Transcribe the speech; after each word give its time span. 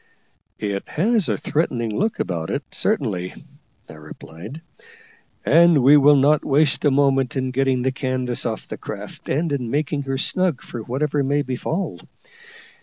"It 0.57 0.87
has 0.89 1.29
a 1.29 1.37
threatening 1.37 1.95
look 1.95 2.19
about 2.19 2.49
it, 2.49 2.63
certainly," 2.71 3.35
I 3.87 3.93
replied, 3.93 4.61
"and 5.45 5.83
we 5.83 5.95
will 5.95 6.15
not 6.15 6.43
waste 6.43 6.85
a 6.85 6.89
moment 6.89 7.35
in 7.37 7.51
getting 7.51 7.83
the 7.83 7.91
canvas 7.91 8.47
off 8.47 8.67
the 8.67 8.77
craft, 8.77 9.29
and 9.29 9.51
in 9.53 9.69
making 9.69 10.01
her 10.09 10.17
snug 10.17 10.63
for 10.63 10.81
whatever 10.81 11.21
may 11.23 11.43
befall. 11.43 11.99